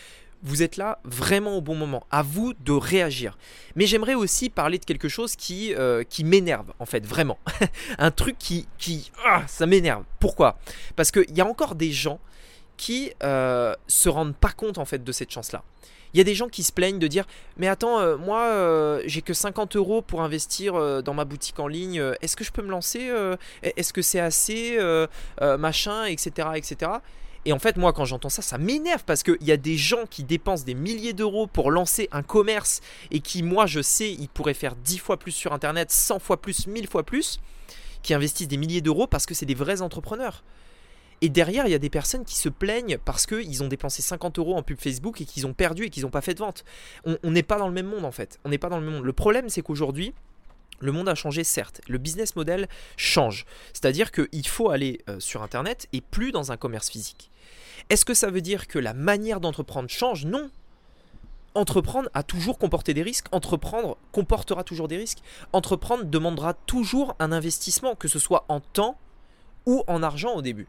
vous 0.43 0.63
êtes 0.63 0.77
là 0.77 0.99
vraiment 1.05 1.57
au 1.57 1.61
bon 1.61 1.75
moment. 1.75 2.05
À 2.11 2.23
vous 2.23 2.55
de 2.55 2.73
réagir. 2.73 3.37
Mais 3.75 3.87
j'aimerais 3.87 4.15
aussi 4.15 4.51
parler 4.51 4.79
de 4.79 4.85
quelque 4.85 5.09
chose 5.09 5.37
qui, 5.37 5.75
euh, 5.75 6.05
m'énerve, 6.25 6.73
en 6.79 6.87
fait, 6.87 7.05
vraiment. 7.07 7.39
Un 7.99 8.11
truc 8.11 8.37
qui. 8.39 9.11
ah, 9.25 9.43
ça 9.47 9.67
m'énerve. 9.67 10.05
Pourquoi? 10.21 10.59
Parce 10.97 11.11
qu'il 11.11 11.37
y 11.37 11.41
a 11.41 11.47
encore 11.47 11.75
des 11.75 11.93
gens 11.93 12.21
qui 12.77 13.13
euh, 13.25 13.75
se 13.89 14.09
rendent 14.09 14.37
pas 14.37 14.53
compte 14.53 14.79
en 14.79 14.85
fait 14.85 15.03
de 15.03 15.13
cette 15.13 15.33
chance-là. 15.33 15.65
Il 16.15 16.19
y 16.19 16.21
a 16.21 16.25
des 16.25 16.35
gens 16.35 16.49
qui 16.49 16.63
se 16.63 16.73
plaignent 16.73 17.01
de 17.01 17.07
dire 17.09 17.27
mais 17.59 17.67
attends 17.67 17.99
euh, 17.99 18.17
moi 18.17 19.01
j'ai 19.05 19.21
que 19.21 19.35
50 19.35 19.77
euros 19.77 20.01
pour 20.01 20.23
investir 20.23 21.03
dans 21.03 21.13
ma 21.13 21.25
boutique 21.25 21.59
en 21.59 21.67
ligne 21.67 22.01
est-ce 22.23 22.37
que 22.37 22.45
je 22.45 22.53
peux 22.53 22.63
me 22.63 22.71
lancer 22.71 23.11
est-ce 23.63 23.93
que 23.93 24.01
c'est 24.01 24.21
assez 24.21 24.79
machin 25.59 26.05
etc 26.05 26.51
etc 26.55 26.93
et 27.49 27.53
en 27.53 27.59
fait 27.59 27.79
moi 27.79 27.95
quand 27.95 28.05
j'entends 28.05 28.29
ça 28.29 28.43
ça 28.43 28.59
m'énerve 28.59 29.05
parce 29.05 29.23
qu'il 29.23 29.43
y 29.43 29.53
a 29.53 29.57
des 29.57 29.77
gens 29.77 30.05
qui 30.09 30.23
dépensent 30.23 30.65
des 30.65 30.75
milliers 30.75 31.15
d'euros 31.15 31.47
pour 31.47 31.71
lancer 31.71 32.09
un 32.13 32.23
commerce 32.23 32.81
et 33.11 33.21
qui 33.21 33.43
moi 33.43 33.67
je 33.67 33.81
sais 33.81 34.13
ils 34.13 34.29
pourraient 34.29 34.53
faire 34.53 34.77
10 34.77 34.99
fois 34.99 35.17
plus 35.17 35.33
sur 35.33 35.55
internet 35.55 35.91
100 35.91 36.19
fois 36.19 36.41
plus 36.41 36.67
1000 36.67 36.87
fois 36.87 37.05
plus 37.05 37.41
qui 38.03 38.13
investissent 38.13 38.49
des 38.49 38.59
milliers 38.59 38.83
d'euros 38.83 39.07
parce 39.07 39.25
que 39.25 39.35
c'est 39.35 39.47
des 39.47 39.55
vrais 39.55 39.81
entrepreneurs 39.81 40.45
et 41.21 41.29
derrière, 41.29 41.67
il 41.67 41.71
y 41.71 41.75
a 41.75 41.81
des 41.81 41.91
personnes 41.91 42.25
qui 42.25 42.37
se 42.37 42.49
plaignent 42.49 42.97
parce 43.05 43.27
qu'ils 43.27 43.65
ont 43.65 43.67
dépensé 43.67 44.03
50 44.03 44.39
euros 44.39 44.57
en 44.57 44.63
pub 44.63 44.79
Facebook 44.79 45.21
et 45.21 45.25
qu'ils 45.25 45.49
ont 45.49 45.53
perdu 45.53 45.87
et 45.87 45.91
qu'ils 45.91 46.05
n'ont 46.05 46.11
pas 46.11 46.21
fait 46.21 46.35
de 46.35 46.39
vente. 46.39 46.65
On 47.05 47.33
n'est 47.33 47.43
pas 47.43 47.59
dans 47.59 47.67
le 47.67 47.75
même 47.75 47.87
monde 47.87 48.05
en 48.05 48.13
fait. 48.13 48.39
On 48.45 48.51
n'est 48.51 48.59
pas 48.59 48.69
dans 48.69 48.79
le 48.79 48.85
même 48.85 48.95
monde. 48.95 49.05
Le 49.05 49.13
problème, 49.13 49.49
c'est 49.49 49.63
qu'aujourd'hui, 49.63 50.15
le 50.81 50.93
monde 50.93 51.09
a 51.09 51.15
changé, 51.15 51.45
certes. 51.45 51.81
Le 51.89 51.99
business 51.99 52.37
model 52.37 52.69
change. 52.97 53.47
C'est-à-dire 53.73 54.13
qu'il 54.13 54.47
faut 54.47 54.71
aller 54.71 55.01
euh, 55.09 55.19
sur 55.19 55.43
Internet 55.43 55.89
et 55.93 56.01
plus 56.01 56.31
dans 56.31 56.53
un 56.53 56.57
commerce 56.57 56.89
physique. 56.89 57.31
Est-ce 57.91 58.05
que 58.05 58.15
ça 58.15 58.31
veut 58.31 58.41
dire 58.41 58.67
que 58.67 58.79
la 58.79 58.95
manière 58.95 59.41
d'entreprendre 59.41 59.89
change? 59.89 60.25
Non. 60.25 60.51
Entreprendre 61.55 62.09
a 62.15 62.23
toujours 62.23 62.59
comporté 62.59 62.95
des 62.95 63.03
risques. 63.03 63.27
Entreprendre 63.33 63.97
comportera 64.13 64.65
toujours 64.65 64.89
des 64.89 64.97
risques. 64.97 65.19
Entreprendre 65.53 66.05
demandera 66.05 66.55
toujours 66.55 67.17
un 67.19 67.33
investissement, 67.33 67.95
que 67.95 68.09
ce 68.09 68.19
soit 68.19 68.45
en 68.49 68.61
temps 68.61 68.99
ou 69.67 69.83
en 69.87 70.03
argent 70.03 70.35
au 70.35 70.43
début. 70.43 70.69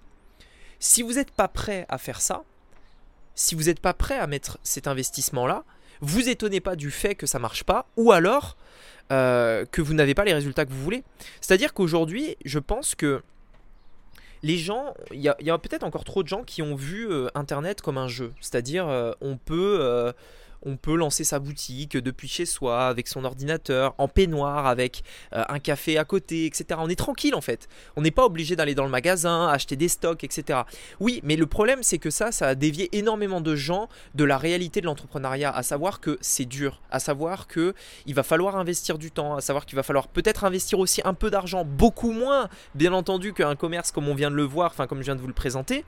Si 0.80 1.02
vous 1.02 1.14
n'êtes 1.14 1.32
pas 1.32 1.48
prêt 1.48 1.86
à 1.90 1.98
faire 1.98 2.22
ça, 2.22 2.44
si 3.36 3.56
vous 3.56 3.64
n'êtes 3.64 3.80
pas 3.80 3.94
prêt 3.94 4.18
à 4.18 4.28
mettre 4.28 4.58
cet 4.64 4.88
investissement-là, 4.88 5.64
vous 6.02 6.30
étonnez 6.30 6.62
pas 6.62 6.76
du 6.76 6.92
fait 6.92 7.16
que 7.16 7.26
ça 7.26 7.40
marche 7.40 7.64
pas, 7.64 7.88
ou 7.98 8.12
alors 8.12 8.58
euh, 9.12 9.66
que 9.66 9.82
vous 9.82 9.94
n'avez 9.94 10.14
pas 10.14 10.24
les 10.24 10.34
résultats 10.34 10.66
que 10.66 10.72
vous 10.72 10.84
voulez. 10.84 11.04
C'est-à-dire 11.42 11.74
qu'aujourd'hui, 11.74 12.38
je 12.46 12.60
pense 12.60 12.96
que 12.96 13.22
les 14.44 14.58
gens, 14.58 14.94
il 15.12 15.22
y 15.22 15.28
a, 15.28 15.58
peut-être 15.58 15.84
encore 15.84 16.04
trop 16.04 16.24
de 16.24 16.28
gens 16.28 16.44
qui 16.44 16.62
ont 16.62 16.76
vu 16.76 17.10
euh, 17.10 17.28
Internet 17.36 17.82
comme 17.82 17.98
un 17.98 18.08
jeu. 18.08 18.32
C'est-à-dire, 18.40 18.88
euh, 18.88 19.12
on 19.22 19.38
peut 19.38 20.14
on 20.64 20.78
peut 20.78 20.96
lancer 20.96 21.24
sa 21.24 21.40
boutique 21.40 21.98
depuis 21.98 22.28
chez 22.28 22.46
soi, 22.46 22.88
avec 22.88 23.08
son 23.08 23.24
ordinateur, 23.26 23.96
en 23.98 24.08
peignoir, 24.08 24.68
avec 24.68 25.04
euh, 25.34 25.44
un 25.48 25.60
café 25.60 25.98
à 25.98 26.06
côté, 26.06 26.46
etc. 26.46 26.80
On 26.82 26.90
est 26.90 26.96
tranquille 26.96 27.36
en 27.36 27.42
fait. 27.42 27.68
On 27.96 28.02
n'est 28.02 28.12
pas 28.12 28.26
obligé 28.26 28.56
d'aller 28.56 28.76
dans 28.76 28.84
le 28.84 28.90
magasin, 28.90 29.48
acheter 29.48 29.76
des 29.76 29.88
stocks, 29.88 30.24
etc. 30.24 30.62
Oui, 31.00 31.22
mais 31.24 31.36
le 31.36 31.46
problème 31.46 31.84
c'est 31.84 31.98
que 31.98 32.10
ça, 32.10 32.32
ça 32.32 32.48
a 32.48 32.56
dévié 32.56 32.90
énormément 32.98 33.42
de 33.42 33.56
gens 33.56 33.90
de 34.16 34.24
la 34.24 34.38
réalité 34.38 34.82
de 34.82 34.86
l'entrepreneuriat, 34.86 35.52
à 35.52 35.64
savoir 35.64 36.00
que 36.00 36.18
c'est 36.22 36.46
dur, 36.46 36.82
à 36.92 37.00
savoir 37.00 37.48
que 37.48 37.74
il 38.06 38.16
va 38.16 38.24
falloir 38.24 38.56
investir 38.56 38.98
du 38.98 39.12
temps, 39.12 39.36
à 39.36 39.42
savoir 39.42 39.66
qu'il 39.66 39.76
va 39.76 39.84
falloir 39.84 40.08
peut-être 40.08 40.44
investir 40.44 40.80
aussi 40.80 41.02
un 41.06 41.14
peu 41.14 41.30
d'argent, 41.30 41.66
beaucoup 41.66 42.12
moins, 42.12 42.50
bien 42.76 42.94
entendu, 42.94 43.34
qu'un 43.34 43.56
commerce 43.56 43.92
comme 43.92 44.08
on 44.08 44.16
vient 44.16 44.32
de 44.32 44.36
le 44.36 44.44
voir, 44.44 44.72
enfin 44.72 44.88
comme 44.88 45.00
je 45.00 45.06
viens 45.06 45.16
de 45.16 45.22
vous 45.22 45.28
le 45.28 45.34
présenter, 45.34 45.86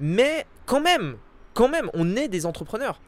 mais 0.00 0.46
quand 0.66 0.80
même, 0.80 1.16
quand 1.56 1.68
même, 1.68 1.90
on 1.94 2.14
est 2.16 2.28
des 2.28 2.46
entrepreneurs. 2.46 3.00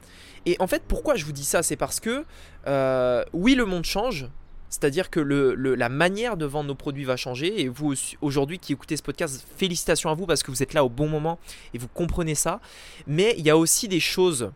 Et 0.46 0.56
en 0.58 0.66
fait, 0.66 0.82
pourquoi 0.88 1.14
je 1.16 1.24
vous 1.24 1.32
dis 1.32 1.44
ça 1.44 1.62
C'est 1.62 1.76
parce 1.76 2.00
que, 2.00 2.24
euh, 2.66 3.22
oui, 3.32 3.54
le 3.54 3.66
monde 3.66 3.84
change. 3.84 4.26
C'est-à-dire 4.70 5.10
que 5.10 5.20
la 5.20 5.88
manière 5.88 6.36
de 6.36 6.44
vendre 6.46 6.68
nos 6.68 6.74
produits 6.74 7.04
va 7.04 7.16
changer. 7.16 7.60
Et 7.60 7.68
vous, 7.68 7.94
aujourd'hui, 8.20 8.58
qui 8.58 8.72
écoutez 8.72 8.96
ce 8.96 9.02
podcast, 9.02 9.46
félicitations 9.56 10.10
à 10.10 10.14
vous 10.14 10.26
parce 10.26 10.42
que 10.42 10.50
vous 10.50 10.62
êtes 10.62 10.74
là 10.74 10.84
au 10.84 10.88
bon 10.88 11.08
moment 11.08 11.38
et 11.74 11.78
vous 11.78 11.88
comprenez 11.88 12.34
ça. 12.34 12.60
Mais 13.06 13.34
il 13.38 13.44
y 13.44 13.50
a 13.50 13.56
aussi 13.56 13.86
des 13.88 14.00
choses 14.00 14.50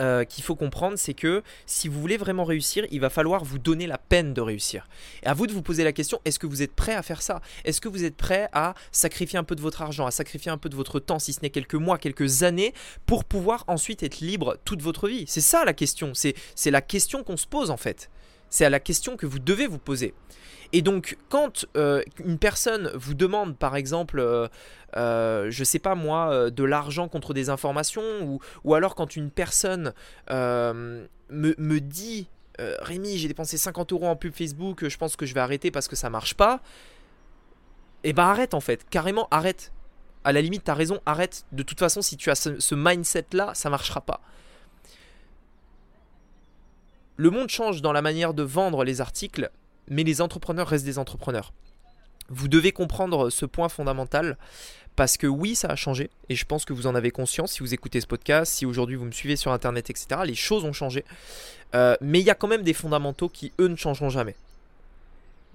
euh, 0.00 0.24
qu'il 0.24 0.42
faut 0.42 0.56
comprendre, 0.56 0.96
c'est 0.96 1.14
que 1.14 1.42
si 1.66 1.88
vous 1.88 2.00
voulez 2.00 2.16
vraiment 2.16 2.44
réussir, 2.44 2.86
il 2.90 3.00
va 3.00 3.10
falloir 3.10 3.44
vous 3.44 3.58
donner 3.58 3.86
la 3.86 3.98
peine 3.98 4.34
de 4.34 4.40
réussir. 4.40 4.88
Et 5.22 5.26
à 5.26 5.34
vous 5.34 5.46
de 5.46 5.52
vous 5.52 5.62
poser 5.62 5.84
la 5.84 5.92
question, 5.92 6.20
est-ce 6.24 6.38
que 6.38 6.46
vous 6.46 6.62
êtes 6.62 6.74
prêt 6.74 6.94
à 6.94 7.02
faire 7.02 7.22
ça? 7.22 7.40
Est-ce 7.64 7.80
que 7.80 7.88
vous 7.88 8.04
êtes 8.04 8.16
prêt 8.16 8.48
à 8.52 8.74
sacrifier 8.92 9.38
un 9.38 9.44
peu 9.44 9.54
de 9.54 9.60
votre 9.60 9.82
argent, 9.82 10.06
à 10.06 10.10
sacrifier 10.10 10.50
un 10.50 10.58
peu 10.58 10.68
de 10.68 10.76
votre 10.76 11.00
temps, 11.00 11.18
si 11.18 11.32
ce 11.32 11.40
n'est 11.42 11.50
quelques 11.50 11.74
mois, 11.74 11.98
quelques 11.98 12.42
années, 12.42 12.74
pour 13.06 13.24
pouvoir 13.24 13.64
ensuite 13.66 14.02
être 14.02 14.20
libre 14.20 14.56
toute 14.64 14.82
votre 14.82 15.08
vie? 15.08 15.24
C'est 15.28 15.40
ça 15.40 15.64
la 15.64 15.74
question, 15.74 16.12
c'est 16.14 16.34
la 16.70 16.82
question 16.82 17.22
qu'on 17.22 17.36
se 17.36 17.46
pose 17.46 17.70
en 17.70 17.76
fait. 17.76 18.10
C'est 18.54 18.64
à 18.64 18.70
la 18.70 18.78
question 18.78 19.16
que 19.16 19.26
vous 19.26 19.40
devez 19.40 19.66
vous 19.66 19.80
poser. 19.80 20.14
Et 20.72 20.80
donc, 20.80 21.18
quand 21.28 21.66
euh, 21.76 22.04
une 22.24 22.38
personne 22.38 22.88
vous 22.94 23.14
demande, 23.14 23.58
par 23.58 23.74
exemple, 23.74 24.20
euh, 24.20 24.46
euh, 24.96 25.50
je 25.50 25.64
sais 25.64 25.80
pas 25.80 25.96
moi, 25.96 26.52
de 26.52 26.62
l'argent 26.62 27.08
contre 27.08 27.34
des 27.34 27.50
informations, 27.50 28.38
ou, 28.62 28.74
alors 28.74 28.94
quand 28.94 29.16
une 29.16 29.32
personne 29.32 29.92
me, 30.30 31.08
me, 31.30 31.80
dit, 31.80 32.28
Rémi, 32.60 33.18
j'ai 33.18 33.26
dépensé 33.26 33.58
50 33.58 33.92
euros 33.92 34.06
en 34.06 34.14
pub 34.14 34.32
Facebook, 34.32 34.88
je 34.88 34.96
pense 34.98 35.16
que 35.16 35.26
je 35.26 35.34
vais 35.34 35.40
arrêter 35.40 35.72
parce 35.72 35.88
que 35.88 35.96
ça 35.96 36.08
marche 36.08 36.34
pas, 36.34 36.60
et 38.04 38.10
eh 38.10 38.12
ben 38.12 38.22
arrête 38.22 38.54
en 38.54 38.60
fait, 38.60 38.88
carrément 38.88 39.26
arrête. 39.32 39.72
À 40.22 40.30
la 40.30 40.40
limite, 40.40 40.62
t'as 40.62 40.74
raison, 40.74 41.00
arrête. 41.06 41.44
De 41.50 41.64
toute 41.64 41.80
façon, 41.80 42.02
si 42.02 42.16
tu 42.16 42.30
as 42.30 42.36
ce, 42.36 42.74
mindset 42.76 43.26
là, 43.32 43.50
ça 43.54 43.68
marchera 43.68 44.00
pas. 44.00 44.20
Le 47.16 47.30
monde 47.30 47.48
change 47.48 47.82
dans 47.82 47.92
la 47.92 48.02
manière 48.02 48.34
de 48.34 48.42
vendre 48.42 48.84
les 48.84 49.00
articles, 49.00 49.50
mais 49.88 50.02
les 50.02 50.20
entrepreneurs 50.20 50.68
restent 50.68 50.84
des 50.84 50.98
entrepreneurs. 50.98 51.52
Vous 52.28 52.48
devez 52.48 52.72
comprendre 52.72 53.30
ce 53.30 53.46
point 53.46 53.68
fondamental 53.68 54.38
parce 54.96 55.16
que 55.16 55.26
oui, 55.26 55.54
ça 55.54 55.68
a 55.68 55.76
changé 55.76 56.10
et 56.28 56.34
je 56.34 56.44
pense 56.44 56.64
que 56.64 56.72
vous 56.72 56.86
en 56.86 56.94
avez 56.94 57.10
conscience 57.10 57.52
si 57.52 57.60
vous 57.60 57.74
écoutez 57.74 58.00
ce 58.00 58.06
podcast, 58.06 58.52
si 58.52 58.64
aujourd'hui 58.64 58.96
vous 58.96 59.04
me 59.04 59.12
suivez 59.12 59.36
sur 59.36 59.52
Internet, 59.52 59.90
etc. 59.90 60.20
Les 60.24 60.34
choses 60.34 60.64
ont 60.64 60.72
changé. 60.72 61.04
Euh, 61.74 61.96
mais 62.00 62.20
il 62.20 62.26
y 62.26 62.30
a 62.30 62.34
quand 62.34 62.48
même 62.48 62.62
des 62.62 62.72
fondamentaux 62.72 63.28
qui, 63.28 63.52
eux, 63.60 63.68
ne 63.68 63.76
changeront 63.76 64.10
jamais. 64.10 64.36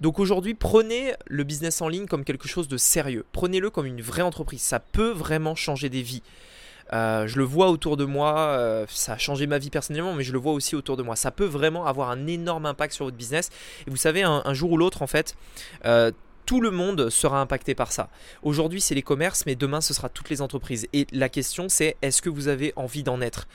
Donc 0.00 0.18
aujourd'hui, 0.18 0.54
prenez 0.54 1.14
le 1.26 1.44
business 1.44 1.82
en 1.82 1.88
ligne 1.88 2.06
comme 2.06 2.24
quelque 2.24 2.48
chose 2.48 2.68
de 2.68 2.76
sérieux. 2.76 3.24
Prenez-le 3.32 3.70
comme 3.70 3.86
une 3.86 4.00
vraie 4.00 4.22
entreprise. 4.22 4.62
Ça 4.62 4.78
peut 4.78 5.10
vraiment 5.10 5.54
changer 5.54 5.88
des 5.88 6.02
vies. 6.02 6.22
Euh, 6.92 7.26
je 7.26 7.38
le 7.38 7.44
vois 7.44 7.70
autour 7.70 7.96
de 7.96 8.04
moi, 8.04 8.38
euh, 8.38 8.84
ça 8.88 9.12
a 9.12 9.18
changé 9.18 9.46
ma 9.46 9.58
vie 9.58 9.70
personnellement, 9.70 10.14
mais 10.14 10.24
je 10.24 10.32
le 10.32 10.38
vois 10.38 10.52
aussi 10.52 10.74
autour 10.74 10.96
de 10.96 11.02
moi. 11.02 11.16
Ça 11.16 11.30
peut 11.30 11.44
vraiment 11.44 11.86
avoir 11.86 12.10
un 12.10 12.26
énorme 12.26 12.66
impact 12.66 12.94
sur 12.94 13.04
votre 13.04 13.16
business. 13.16 13.50
Et 13.86 13.90
vous 13.90 13.96
savez, 13.96 14.22
un, 14.22 14.54
jour 14.54 14.72
ou 14.72 14.76
l'autre, 14.76 15.02
en 15.02 15.06
fait, 15.06 15.36
euh, 15.84 16.10
tout 16.46 16.60
le 16.60 16.70
monde 16.70 17.10
sera 17.10 17.40
impacté 17.40 17.74
par 17.74 17.92
ça. 17.92 18.08
Aujourd'hui, 18.42 18.80
c'est 18.80 18.94
les 18.94 19.02
commerces, 19.02 19.46
mais 19.46 19.54
demain, 19.54 19.80
ce 19.80 19.94
sera 19.94 20.08
toutes 20.08 20.30
les 20.30 20.42
entreprises. 20.42 20.88
Et 20.92 21.06
la 21.12 21.28
question, 21.28 21.68
c'est 21.68 21.96
est-ce 22.02 22.22
que 22.22 22.30
vous 22.30 22.48
avez 22.48 22.72
envie 22.76 23.02
d'en 23.02 23.20
être? 23.20 23.46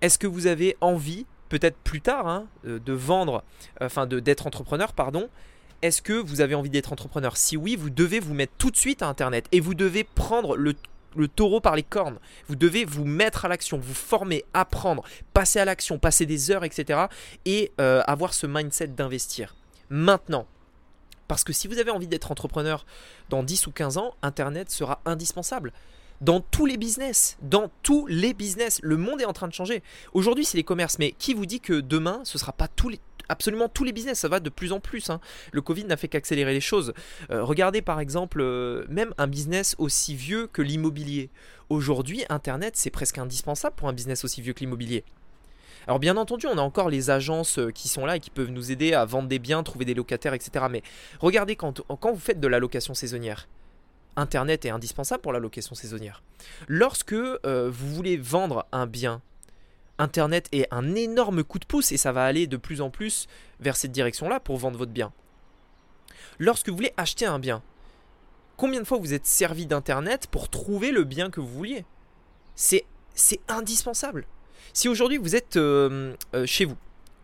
Est-ce 0.00 0.18
que 0.18 0.26
vous 0.26 0.46
avez 0.46 0.76
envie, 0.80 1.24
peut-être 1.48 1.76
plus 1.78 2.00
tard, 2.00 2.28
hein, 2.28 2.46
de 2.64 2.92
vendre, 2.92 3.42
enfin 3.80 4.06
d'être 4.06 4.46
entrepreneur, 4.46 4.92
pardon? 4.92 5.30
Est-ce 5.80 6.02
que 6.02 6.12
vous 6.12 6.40
avez 6.40 6.54
envie 6.54 6.70
d'être 6.70 6.92
entrepreneur? 6.92 7.36
Si 7.36 7.56
oui, 7.56 7.76
vous 7.76 7.90
devez 7.90 8.20
vous 8.20 8.34
mettre 8.34 8.52
tout 8.58 8.70
de 8.70 8.76
suite 8.76 9.02
à 9.02 9.08
Internet 9.08 9.46
et 9.52 9.60
vous 9.60 9.74
devez 9.74 10.04
prendre 10.04 10.56
le 10.56 10.74
le 11.16 11.28
taureau 11.28 11.60
par 11.60 11.76
les 11.76 11.82
cornes. 11.82 12.18
Vous 12.48 12.56
devez 12.56 12.84
vous 12.84 13.04
mettre 13.04 13.44
à 13.44 13.48
l'action, 13.48 13.78
vous 13.78 13.94
former, 13.94 14.44
apprendre, 14.54 15.04
passer 15.32 15.58
à 15.58 15.64
l'action, 15.64 15.98
passer 15.98 16.26
des 16.26 16.50
heures, 16.50 16.64
etc. 16.64 17.06
Et 17.44 17.72
euh, 17.80 18.02
avoir 18.06 18.34
ce 18.34 18.46
mindset 18.46 18.88
d'investir. 18.88 19.54
Maintenant, 19.90 20.46
parce 21.28 21.44
que 21.44 21.52
si 21.52 21.68
vous 21.68 21.78
avez 21.78 21.90
envie 21.90 22.06
d'être 22.06 22.30
entrepreneur 22.30 22.84
dans 23.30 23.42
10 23.42 23.66
ou 23.66 23.70
15 23.70 23.98
ans, 23.98 24.14
Internet 24.22 24.70
sera 24.70 25.00
indispensable. 25.04 25.72
Dans 26.20 26.40
tous 26.40 26.66
les 26.66 26.76
business, 26.76 27.36
dans 27.42 27.70
tous 27.82 28.06
les 28.06 28.34
business, 28.34 28.78
le 28.82 28.96
monde 28.96 29.20
est 29.20 29.26
en 29.26 29.32
train 29.32 29.48
de 29.48 29.52
changer. 29.52 29.82
Aujourd'hui, 30.12 30.44
c'est 30.44 30.56
les 30.56 30.64
commerces, 30.64 30.98
mais 30.98 31.12
qui 31.12 31.34
vous 31.34 31.44
dit 31.44 31.60
que 31.60 31.80
demain, 31.80 32.20
ce 32.24 32.36
ne 32.36 32.40
sera 32.40 32.52
pas 32.52 32.68
tous 32.68 32.88
les, 32.88 33.00
absolument 33.28 33.68
tous 33.68 33.84
les 33.84 33.92
business, 33.92 34.20
ça 34.20 34.28
va 34.28 34.40
de 34.40 34.50
plus 34.50 34.72
en 34.72 34.80
plus. 34.80 35.10
Hein. 35.10 35.20
Le 35.52 35.62
Covid 35.62 35.84
n'a 35.84 35.96
fait 35.96 36.08
qu'accélérer 36.08 36.52
les 36.52 36.60
choses. 36.60 36.92
Euh, 37.30 37.42
regardez 37.42 37.82
par 37.82 38.00
exemple, 38.00 38.40
euh, 38.40 38.84
même 38.88 39.14
un 39.18 39.26
business 39.26 39.74
aussi 39.78 40.14
vieux 40.14 40.46
que 40.46 40.62
l'immobilier. 40.62 41.30
Aujourd'hui, 41.68 42.24
Internet, 42.28 42.76
c'est 42.76 42.90
presque 42.90 43.18
indispensable 43.18 43.76
pour 43.76 43.88
un 43.88 43.92
business 43.92 44.24
aussi 44.24 44.42
vieux 44.42 44.52
que 44.52 44.60
l'immobilier. 44.60 45.04
Alors 45.86 45.98
bien 45.98 46.16
entendu, 46.16 46.46
on 46.46 46.56
a 46.56 46.62
encore 46.62 46.88
les 46.88 47.10
agences 47.10 47.58
euh, 47.58 47.70
qui 47.70 47.88
sont 47.88 48.06
là 48.06 48.16
et 48.16 48.20
qui 48.20 48.30
peuvent 48.30 48.50
nous 48.50 48.72
aider 48.72 48.94
à 48.94 49.04
vendre 49.04 49.28
des 49.28 49.38
biens, 49.38 49.62
trouver 49.62 49.84
des 49.84 49.94
locataires, 49.94 50.34
etc. 50.34 50.66
Mais 50.70 50.82
regardez 51.20 51.56
quand, 51.56 51.82
quand 52.00 52.12
vous 52.12 52.20
faites 52.20 52.40
de 52.40 52.48
la 52.48 52.58
location 52.58 52.94
saisonnière. 52.94 53.48
Internet 54.16 54.64
est 54.64 54.70
indispensable 54.70 55.22
pour 55.22 55.32
la 55.32 55.40
location 55.40 55.74
saisonnière. 55.74 56.22
Lorsque 56.68 57.14
vous 57.14 57.72
voulez 57.72 58.16
vendre 58.16 58.64
un 58.70 58.86
bien 58.86 59.20
Internet 59.98 60.48
est 60.52 60.66
un 60.70 60.94
énorme 60.94 61.44
coup 61.44 61.58
de 61.58 61.66
pouce 61.66 61.92
et 61.92 61.96
ça 61.96 62.12
va 62.12 62.24
aller 62.24 62.46
de 62.46 62.56
plus 62.56 62.80
en 62.80 62.90
plus 62.90 63.26
vers 63.60 63.76
cette 63.76 63.92
direction-là 63.92 64.40
pour 64.40 64.56
vendre 64.56 64.78
votre 64.78 64.92
bien. 64.92 65.12
Lorsque 66.38 66.68
vous 66.68 66.76
voulez 66.76 66.92
acheter 66.96 67.26
un 67.26 67.38
bien, 67.38 67.62
combien 68.56 68.80
de 68.80 68.86
fois 68.86 68.98
vous 68.98 69.14
êtes 69.14 69.26
servi 69.26 69.66
d'Internet 69.66 70.26
pour 70.26 70.48
trouver 70.48 70.90
le 70.90 71.04
bien 71.04 71.30
que 71.30 71.40
vous 71.40 71.48
vouliez? 71.48 71.84
C'est 72.56 72.84
indispensable. 73.48 74.26
Si 74.72 74.88
aujourd'hui 74.88 75.18
vous 75.18 75.36
êtes 75.36 75.56
euh, 75.56 76.14
euh, 76.34 76.46
chez 76.46 76.64
vous, 76.64 76.76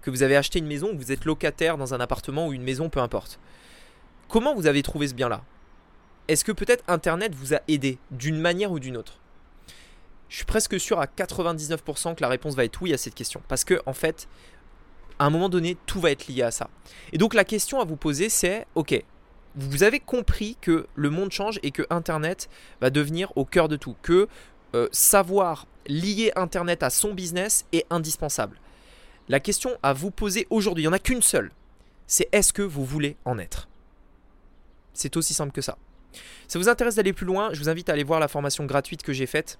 que 0.02 0.10
vous 0.10 0.22
avez 0.22 0.36
acheté 0.36 0.60
une 0.60 0.66
maison, 0.66 0.92
que 0.92 1.02
vous 1.02 1.12
êtes 1.12 1.24
locataire 1.24 1.76
dans 1.76 1.94
un 1.94 2.00
appartement 2.00 2.46
ou 2.46 2.52
une 2.52 2.62
maison, 2.62 2.88
peu 2.88 3.00
importe, 3.00 3.40
comment 4.28 4.54
vous 4.54 4.66
avez 4.66 4.82
trouvé 4.82 5.08
ce 5.08 5.14
bien-là? 5.14 5.42
Est-ce 6.28 6.44
que 6.44 6.52
peut-être 6.52 6.84
Internet 6.86 7.34
vous 7.34 7.54
a 7.54 7.60
aidé 7.66 7.98
d'une 8.12 8.38
manière 8.38 8.70
ou 8.70 8.78
d'une 8.78 8.96
autre? 8.96 9.19
Je 10.30 10.36
suis 10.36 10.44
presque 10.44 10.78
sûr 10.78 11.00
à 11.00 11.06
99% 11.06 12.14
que 12.14 12.22
la 12.22 12.28
réponse 12.28 12.54
va 12.54 12.64
être 12.64 12.80
oui 12.80 12.94
à 12.94 12.98
cette 12.98 13.14
question. 13.14 13.42
Parce 13.48 13.64
que, 13.64 13.82
en 13.84 13.92
fait, 13.92 14.28
à 15.18 15.26
un 15.26 15.30
moment 15.30 15.48
donné, 15.48 15.76
tout 15.86 16.00
va 16.00 16.12
être 16.12 16.28
lié 16.28 16.42
à 16.42 16.52
ça. 16.52 16.70
Et 17.12 17.18
donc, 17.18 17.34
la 17.34 17.44
question 17.44 17.80
à 17.80 17.84
vous 17.84 17.96
poser, 17.96 18.28
c'est 18.28 18.64
ok, 18.76 19.02
vous 19.56 19.82
avez 19.82 19.98
compris 19.98 20.56
que 20.60 20.86
le 20.94 21.10
monde 21.10 21.32
change 21.32 21.58
et 21.64 21.72
que 21.72 21.82
Internet 21.90 22.48
va 22.80 22.90
devenir 22.90 23.36
au 23.36 23.44
cœur 23.44 23.68
de 23.68 23.74
tout. 23.74 23.96
Que 24.02 24.28
euh, 24.76 24.88
savoir 24.92 25.66
lier 25.88 26.30
Internet 26.36 26.84
à 26.84 26.90
son 26.90 27.12
business 27.12 27.66
est 27.72 27.84
indispensable. 27.90 28.60
La 29.28 29.40
question 29.40 29.76
à 29.82 29.92
vous 29.92 30.12
poser 30.12 30.46
aujourd'hui, 30.48 30.84
il 30.84 30.86
n'y 30.86 30.90
en 30.90 30.96
a 30.96 31.00
qu'une 31.00 31.22
seule. 31.22 31.50
C'est 32.06 32.28
est-ce 32.30 32.52
que 32.52 32.62
vous 32.62 32.84
voulez 32.84 33.16
en 33.24 33.36
être? 33.36 33.68
C'est 34.94 35.16
aussi 35.16 35.34
simple 35.34 35.52
que 35.52 35.60
ça. 35.60 35.76
Ça 36.46 36.60
vous 36.60 36.68
intéresse 36.68 36.94
d'aller 36.94 37.12
plus 37.12 37.26
loin, 37.26 37.50
je 37.52 37.58
vous 37.58 37.68
invite 37.68 37.88
à 37.88 37.94
aller 37.94 38.04
voir 38.04 38.20
la 38.20 38.28
formation 38.28 38.64
gratuite 38.64 39.02
que 39.02 39.12
j'ai 39.12 39.26
faite 39.26 39.58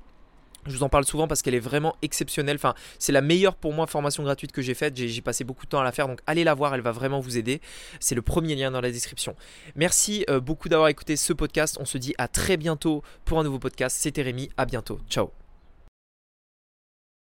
je 0.67 0.77
vous 0.77 0.83
en 0.83 0.89
parle 0.89 1.05
souvent 1.05 1.27
parce 1.27 1.43
qu'elle 1.43 1.55
est 1.55 1.61
vraiment 1.61 1.97
exceptionnelle. 2.03 2.57
Enfin, 2.57 2.75
c'est 2.99 3.13
la 3.13 3.21
meilleure 3.21 3.57
pour 3.57 3.73
moi 3.73 3.87
formation 3.87 4.23
gratuite 4.23 4.53
que 4.53 4.63
j'ai 4.63 4.75
faite. 4.75 4.97
J'ai 4.97 5.21
passé 5.23 5.45
beaucoup 5.45 5.65
de 5.65 5.71
temps 5.71 5.81
à 5.81 5.85
la 5.85 5.93
faire, 5.93 6.09
donc 6.09 6.21
allez 6.27 6.45
la 6.45 6.55
voir, 6.55 6.75
elle 6.75 6.81
va 6.81 6.93
vraiment 6.93 7.21
vous 7.21 7.39
aider. 7.39 7.61
C'est 7.99 8.15
le 8.15 8.23
premier 8.23 8.55
lien 8.55 8.71
dans 8.71 8.81
la 8.81 8.91
description. 8.91 9.35
Merci 9.77 10.25
euh, 10.29 10.41
beaucoup 10.41 10.69
d'avoir 10.69 10.89
écouté 10.89 11.17
ce 11.17 11.33
podcast. 11.33 11.77
On 11.81 11.85
se 11.85 11.99
dit 11.99 12.15
à 12.19 12.29
très 12.29 12.57
bientôt 12.57 13.03
pour 13.25 13.39
un 13.39 13.45
nouveau 13.45 13.59
podcast. 13.59 13.97
C'était 14.01 14.23
Rémi, 14.23 14.51
à 14.57 14.67
bientôt. 14.67 15.01
Ciao 15.09 15.40